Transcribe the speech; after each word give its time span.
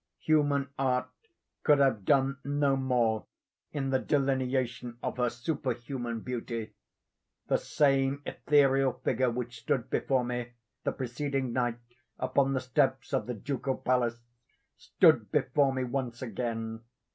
Human 0.21 0.69
art 0.79 1.09
could 1.61 1.77
have 1.77 2.05
done 2.05 2.39
no 2.43 2.75
more 2.75 3.27
in 3.71 3.91
the 3.91 3.99
delineation 3.99 4.97
of 5.03 5.17
her 5.17 5.29
superhuman 5.29 6.21
beauty. 6.21 6.73
The 7.49 7.59
same 7.59 8.23
ethereal 8.25 8.93
figure 9.03 9.29
which 9.29 9.59
stood 9.59 9.91
before 9.91 10.23
me 10.23 10.53
the 10.85 10.91
preceding 10.91 11.53
night 11.53 11.77
upon 12.17 12.53
the 12.53 12.61
steps 12.61 13.13
of 13.13 13.27
the 13.27 13.35
Ducal 13.35 13.77
Palace, 13.77 14.17
stood 14.75 15.31
before 15.31 15.71
me 15.71 15.83
once 15.83 16.23
again. 16.23 16.79